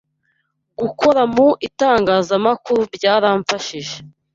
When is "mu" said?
1.33-1.47